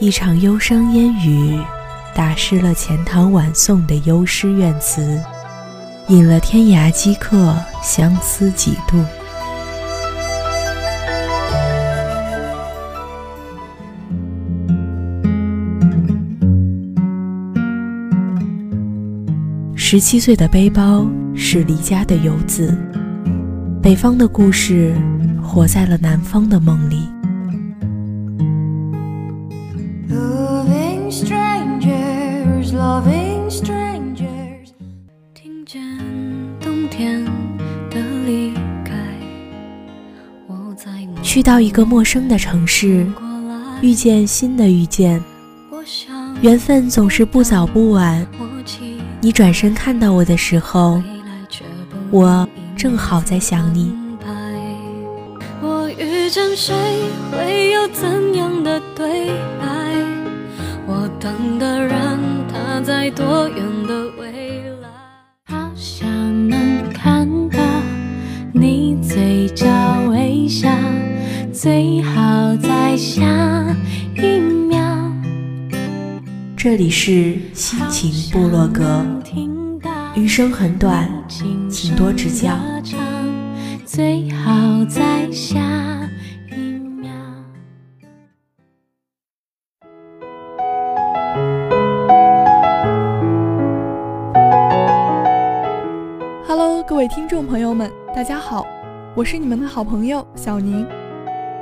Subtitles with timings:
[0.00, 1.60] 一场忧伤烟雨，
[2.14, 5.22] 打湿了钱塘晚送的幽诗怨词，
[6.08, 8.96] 引了天涯饥客相思几度。
[19.76, 22.74] 十七岁的背包是离家的游子，
[23.82, 24.94] 北方的故事
[25.42, 27.09] 活在了南方的梦里。
[41.30, 43.06] 去到一个陌生的城市，
[43.80, 45.22] 遇见新的遇见，
[46.40, 48.26] 缘分总是不早不晚。
[49.20, 51.00] 你转身看到我的时候，
[52.10, 53.94] 我正好在想你。
[55.62, 56.74] 我遇见谁
[57.30, 59.28] 会有怎样的对
[59.60, 59.94] 白？
[60.84, 62.18] 我等的人
[62.52, 63.79] 他在多远
[77.02, 79.02] 是心情部落格，
[80.14, 81.08] 余生很短，
[81.70, 82.54] 请多指教。
[83.86, 85.58] 最好在下
[86.54, 86.60] 一
[87.00, 87.10] 秒。
[96.46, 98.66] Hello，各位听众朋友们，大家好，
[99.16, 100.86] 我是你们的好朋友小宁。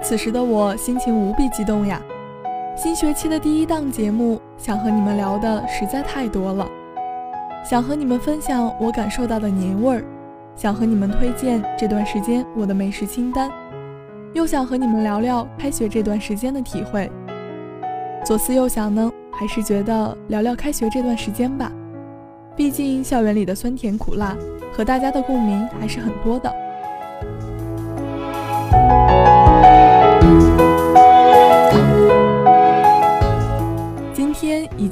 [0.03, 2.03] 此时的我心情无比激动呀！
[2.81, 6.65] 新学期的第一档节目，想和你们聊的实在太多了，
[7.69, 10.05] 想和你们分享我感受到的年味儿，
[10.55, 13.51] 想和你们推荐这段时间我的美食清单，
[14.33, 17.11] 又想和你们聊聊开学这段时间的体会。
[18.25, 21.73] 左思右想呢，还是觉得聊聊开学这段时间吧，
[22.55, 24.37] 毕竟校园里的酸甜苦辣，
[24.73, 26.55] 和大家的共鸣还是很多的。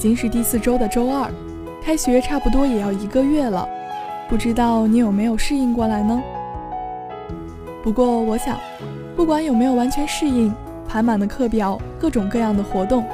[0.07, 1.29] 经是第四周的周二，
[1.83, 3.69] 开学差不多也要一个月了，
[4.29, 6.23] 不知道你有没有适应过来呢？
[7.83, 8.57] 不过我想，
[9.17, 10.55] 不管有没有完全适应，
[10.87, 13.05] 排满的课表，各种各样的活动，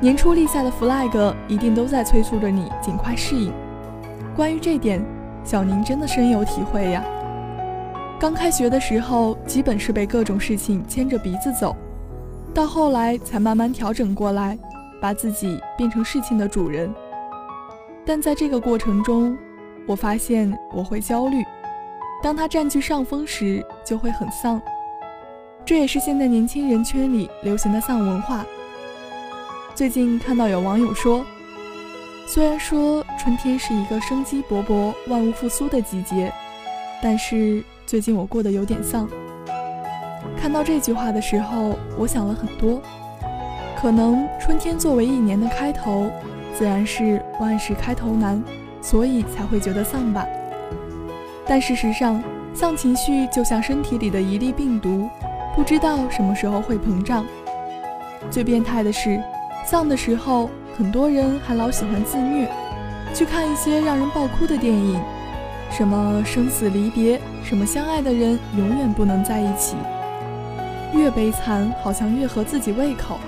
[0.00, 3.52] 年初立下的 flag 一定都在催促着你尽快适应。
[4.34, 5.04] 关于这点，
[5.44, 7.04] 小宁真的深有体会呀。
[8.18, 11.76] 刚开学的时候，基本是被各种事情牵着鼻子走，
[12.54, 14.58] 到后来才慢慢调整过来。
[15.00, 16.92] 把自己变成事情的主人，
[18.04, 19.36] 但在这个过程中，
[19.86, 21.44] 我发现我会焦虑。
[22.22, 24.60] 当他占据上风时，就会很丧。
[25.64, 28.44] 这也是现在年轻人圈里流行的丧文化。
[29.74, 31.24] 最近看到有网友说，
[32.26, 36.32] 虽然说春天是一个生机勃勃、万物复苏的季节，
[37.00, 39.08] 但是最近我过得有点丧。
[40.36, 42.82] 看到这句话的时候，我想了很多。
[43.80, 46.10] 可能春天作为一年的开头，
[46.52, 48.42] 自然是万事开头难，
[48.82, 50.26] 所以才会觉得丧吧。
[51.46, 52.20] 但事实上，
[52.52, 55.08] 丧情绪就像身体里的一粒病毒，
[55.54, 57.24] 不知道什么时候会膨胀。
[58.32, 59.22] 最变态的是，
[59.64, 62.48] 丧的时候，很多人还老喜欢自虐，
[63.14, 65.00] 去看一些让人爆哭的电影，
[65.70, 69.76] 什么生死离别，什么相爱的人永远不能在一起。
[70.92, 73.20] 越悲惨，好像越合自己胃口。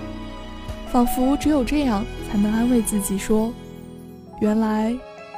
[0.93, 3.53] 仿佛只有这样才能安慰自己，说
[4.43, 4.93] ：“原来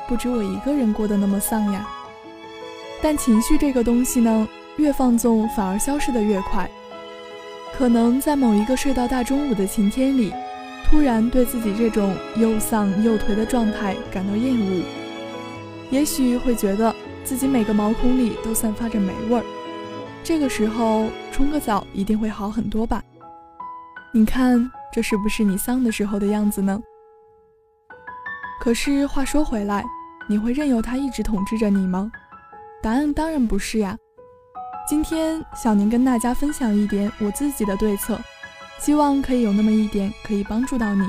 [0.09, 1.87] 不止我一个人过得那么丧呀。”
[3.03, 6.71] 但情绪这个东西呢，越放纵反而消失的越快。
[7.75, 10.33] 可能在某一个睡到大中午的晴天里，
[10.85, 14.83] 突然对自己这种又丧又颓的状态感到厌恶，
[15.91, 19.45] 也许会觉得自己每个毛孔里都散发着霉味儿。
[20.25, 23.03] 这个时候冲个澡一定会好很多吧？
[24.13, 24.71] 你看。
[24.95, 26.79] 这是不是你丧的时候的样子呢？
[28.61, 29.83] 可是话说回来，
[30.29, 32.13] 你会任由他一直统治着你吗？
[32.83, 33.97] 答案当然不是呀。
[34.87, 38.21] 今天小宁跟大家分享一点我自己的对策，
[38.79, 41.09] 希望可以有那么一点可以帮助到你。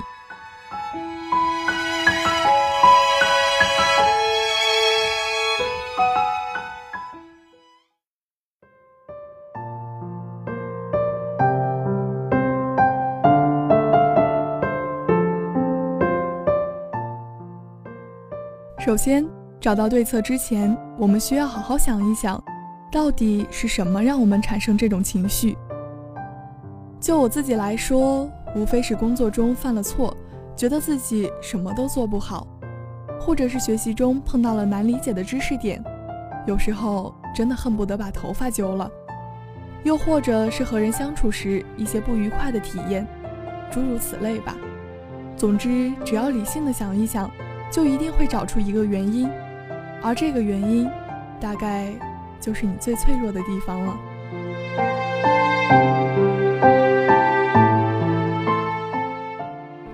[18.86, 19.26] 首先，
[19.62, 22.44] 找到对策之前，我们需要好好想一想，
[22.92, 25.58] 到底是什么让我们产生这种情绪。
[27.00, 30.14] 就我自己来说，无非是工作中犯了错，
[30.54, 32.46] 觉得自己什么都做不好，
[33.22, 35.82] 或者是学习中碰到了难理解的知识点，
[36.46, 38.92] 有时候真的恨不得把头发揪了。
[39.84, 43.08] 又或者是和人相处时一些不愉快的体验，
[43.72, 44.58] 诸如此类吧。
[45.38, 47.32] 总之，只要理性的想一想，
[47.74, 49.28] 就一定会找出一个原因，
[50.04, 50.88] 而这个原因，
[51.40, 51.92] 大概
[52.40, 53.98] 就是你最脆弱的地方了。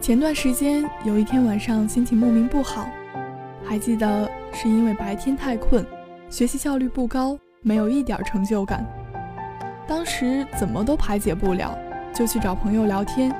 [0.01, 2.85] 前段时间有一天晚上心情莫名不好，
[3.63, 5.85] 还记得是因为白天太困，
[6.29, 8.85] 学习效率不高，没有一点成就感。
[9.87, 11.77] 当时怎么都排解不了，
[12.13, 13.33] 就去找朋友聊天。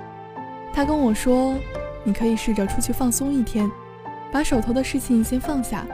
[0.72, 1.56] 他跟我说
[2.06, 3.70] ：“你可以试着出去放松一天，
[4.32, 5.86] 把手头的事情先放下。”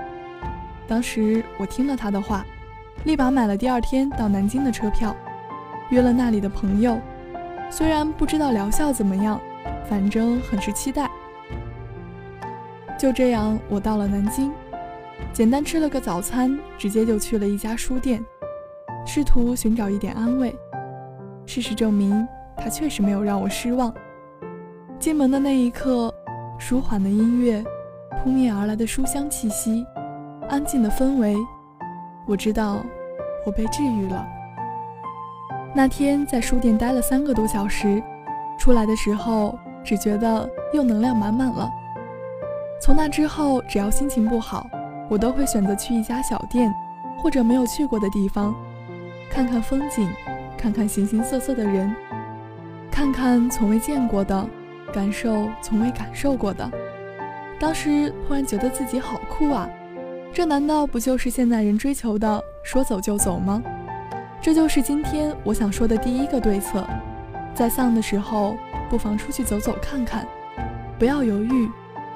[0.87, 2.45] 当时我听了他的话，
[3.05, 5.15] 立马买了第二天到南京的车票，
[5.89, 6.99] 约了那里的朋友。
[7.71, 9.41] 虽然不知道疗效怎么样，
[9.89, 11.09] 反正很是期待。
[12.97, 14.51] 就这样，我到了南京，
[15.33, 18.23] 简单吃了个早餐，直接就去了一家书店。
[19.05, 20.55] 试图寻找一点安慰，
[21.45, 22.27] 事实证明，
[22.57, 23.93] 他确实没有让我失望。
[24.99, 26.13] 进门的那一刻，
[26.57, 27.63] 舒缓的音乐，
[28.23, 29.85] 扑面而来的书香气息，
[30.49, 31.35] 安静的氛围，
[32.25, 32.83] 我知道，
[33.45, 34.25] 我被治愈了。
[35.73, 38.01] 那天在书店待了三个多小时，
[38.57, 41.69] 出来的时候只觉得又能量满满了。
[42.81, 44.67] 从那之后，只要心情不好，
[45.09, 46.73] 我都会选择去一家小店，
[47.19, 48.55] 或者没有去过的地方。
[49.29, 50.09] 看看风景，
[50.57, 51.93] 看看形形色色的人，
[52.89, 54.47] 看看从未见过的，
[54.93, 56.69] 感受从未感受过的。
[57.59, 59.67] 当时突然觉得自己好酷啊！
[60.33, 63.61] 这难道不就是现代人追求的说走就走吗？
[64.41, 66.85] 这就是今天我想说的第一个对策：
[67.53, 68.55] 在丧的时候，
[68.89, 70.27] 不妨出去走走看看，
[70.99, 71.69] 不要犹豫，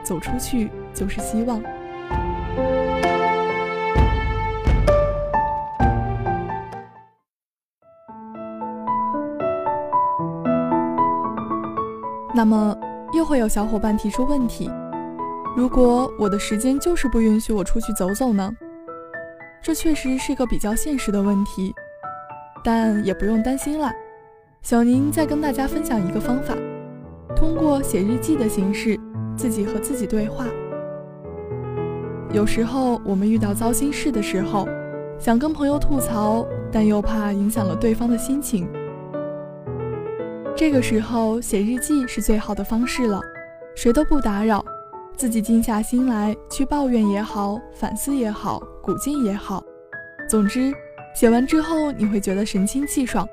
[0.03, 1.61] 走出去就是希望。
[12.35, 12.77] 那么
[13.11, 14.69] 又会有小伙伴提出问题：
[15.57, 18.51] 如果我的时间就是不允许我出去走走呢？
[19.61, 21.73] 这确实是个比较现实的问题，
[22.63, 23.91] 但也不用担心啦。
[24.61, 26.55] 小宁再跟大家分享一个方法：
[27.35, 28.97] 通过写日记的形式，
[29.35, 30.45] 自己和自己对话。
[32.31, 34.67] 有时候我们遇到糟心事的时候，
[35.17, 38.69] 想跟朋友吐槽，但又怕影响了对方的心情。
[40.55, 43.19] 这个时候写日记是最好的方式了，
[43.75, 44.63] 谁都不打扰，
[45.19, 49.61] 自己静下心来去抱怨也好，反思也好，鼓劲也好，
[50.29, 50.71] 总之
[51.13, 53.27] 写完之后你会觉得神清气爽，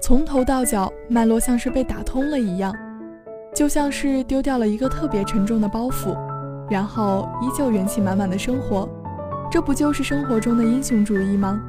[0.00, 2.72] 从头到脚脉络像是被打通了一样，
[3.52, 6.16] 就像是丢掉了一个特别沉重的包袱，
[6.70, 8.88] 然后依旧元气满满的生活，
[9.50, 11.60] 这不就是生活中的英雄主义吗？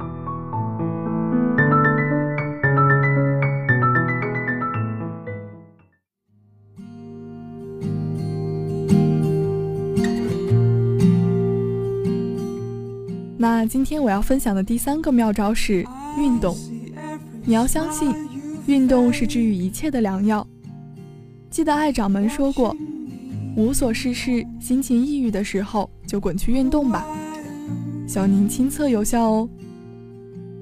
[13.64, 15.86] 那今天我要分享的第三个妙招是
[16.18, 16.54] 运动。
[17.46, 18.14] 你要相信，
[18.66, 20.46] 运动是治愈一切的良药。
[21.48, 22.76] 记得爱掌门说过，
[23.56, 27.06] 无所事事、心情抑郁的时候，就滚去运动吧。
[28.06, 29.48] 小宁亲测有效哦。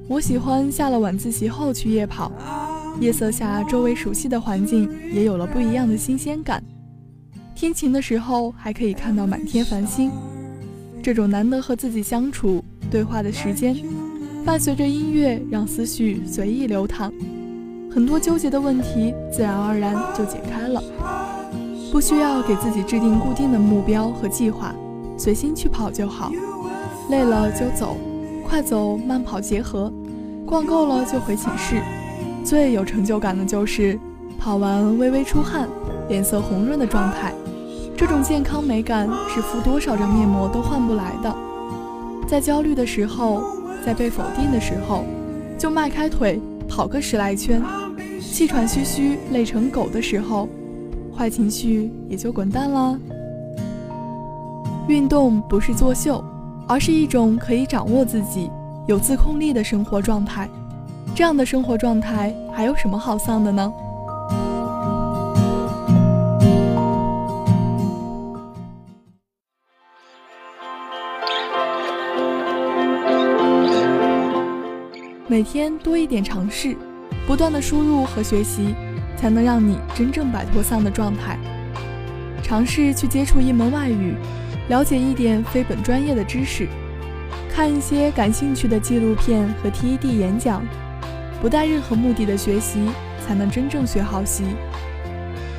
[0.06, 2.30] 我喜欢下了晚自习后去夜跑，
[3.00, 6.62] 夜色下周围熟悉的环境也有了不一样的新鲜感。
[7.52, 10.09] 天晴的时候还可以看到满天繁星，
[11.02, 12.64] 这种难得和自己相处。
[12.92, 13.75] 对话的时间，
[14.44, 17.11] 伴随着音乐，让思绪随意流淌，
[17.90, 20.82] 很多纠结的问题自然而然就解开了。
[21.90, 24.75] 不需要给自己制定固定的目标和计划，
[25.16, 26.30] 随心去跑就好。
[27.08, 27.96] 累了就走，
[28.46, 29.90] 快走慢跑结合。
[30.44, 31.80] 逛够了就回寝室。
[32.44, 33.99] 最有成就感的就是
[34.38, 35.66] 跑完微微出汗，
[36.11, 37.32] 脸色红润的状态。
[37.96, 41.34] 这种健康美感是敷多少张面膜都换不来的。
[42.32, 43.42] 在焦虑的时候，
[43.84, 45.04] 在被否定的时候，
[45.58, 47.60] 就迈开腿跑个十来圈；
[48.22, 50.48] 气喘吁吁、累成狗的时候，
[51.14, 52.98] 坏情绪也就滚蛋了。
[54.88, 56.24] 运动不是作秀，
[56.66, 58.50] 而是一种可以掌握自己、
[58.88, 60.48] 有自控力的生活状态。
[61.14, 63.70] 这样的生活状态，还有什么好丧的呢？
[75.32, 76.76] 每天多一点尝试，
[77.26, 78.74] 不断的输入和学习，
[79.16, 81.38] 才能让你真正摆脱丧的状态。
[82.42, 84.14] 尝试去接触一门外语，
[84.68, 86.68] 了解一点非本专业的知识，
[87.50, 90.62] 看一些感兴趣的纪录片和 TED 演讲，
[91.40, 92.90] 不带任何目的的学习，
[93.26, 94.44] 才能真正学好习。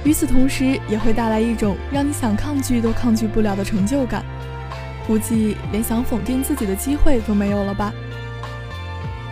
[0.04, 4.24] 与此同时，也会带来一种让你想抗拒都抗拒不了的成就感，
[5.08, 7.92] 估计连想否定自己的机会都没有了吧。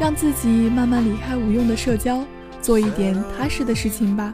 [0.01, 2.25] 让自己慢慢离开无用的社交，
[2.60, 4.34] 做一点踏实的事情吧。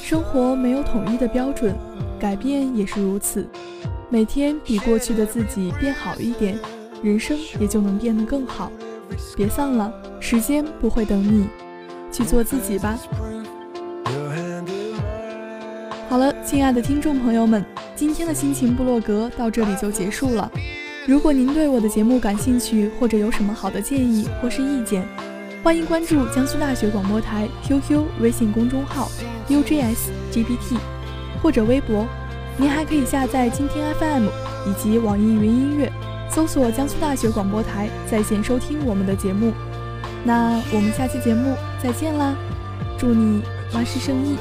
[0.00, 1.74] 生活没有统一的标准，
[2.20, 3.44] 改变也是如此。
[4.08, 6.56] 每天比过去的自己变好一点，
[7.02, 8.70] 人生也就能变得更好。
[9.36, 11.48] 别丧了，时间不会等你，
[12.12, 12.96] 去做自己吧。
[16.08, 17.64] 好了，亲爱的听众朋友们，
[17.96, 20.48] 今天的心情部落格到这里就结束了。
[21.06, 25.06] 如果您对我的节目感兴趣，或者有什么好的建议或是意见，
[25.62, 29.10] 欢迎关注江苏大学广播台 QQ 微信公众号
[29.48, 30.78] UJSGBT，
[31.42, 32.06] 或者微博。
[32.56, 34.28] 您还可以下载蜻蜓 FM
[34.66, 35.92] 以及网易云音乐，
[36.30, 39.52] 搜索江苏大学广播台在线收听我们的节目。
[40.24, 42.34] 那我们下期节目再见啦！
[42.96, 43.42] 祝你
[43.74, 44.38] 万事胜意。